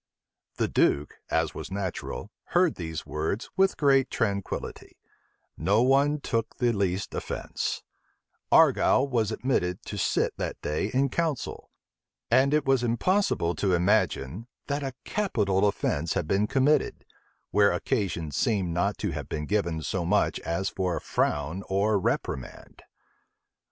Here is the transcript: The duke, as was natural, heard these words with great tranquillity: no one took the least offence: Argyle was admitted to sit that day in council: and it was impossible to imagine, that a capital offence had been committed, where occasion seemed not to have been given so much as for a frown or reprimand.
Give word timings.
The 0.55 0.67
duke, 0.67 1.13
as 1.29 1.53
was 1.53 1.69
natural, 1.69 2.31
heard 2.55 2.73
these 2.73 3.05
words 3.05 3.51
with 3.55 3.77
great 3.77 4.09
tranquillity: 4.09 4.97
no 5.55 5.83
one 5.83 6.19
took 6.19 6.55
the 6.57 6.71
least 6.71 7.13
offence: 7.13 7.83
Argyle 8.51 9.07
was 9.07 9.31
admitted 9.31 9.83
to 9.85 9.99
sit 9.99 10.33
that 10.37 10.59
day 10.63 10.87
in 10.87 11.09
council: 11.09 11.69
and 12.31 12.51
it 12.51 12.65
was 12.65 12.81
impossible 12.81 13.53
to 13.53 13.75
imagine, 13.75 14.47
that 14.65 14.81
a 14.81 14.95
capital 15.03 15.67
offence 15.67 16.13
had 16.13 16.27
been 16.27 16.47
committed, 16.47 17.05
where 17.51 17.71
occasion 17.71 18.31
seemed 18.31 18.73
not 18.73 18.97
to 18.97 19.11
have 19.11 19.29
been 19.29 19.45
given 19.45 19.83
so 19.83 20.03
much 20.03 20.39
as 20.39 20.67
for 20.69 20.97
a 20.97 20.99
frown 20.99 21.61
or 21.69 21.99
reprimand. 21.99 22.81